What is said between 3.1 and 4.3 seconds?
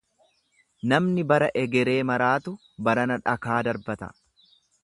dhakaa darbata.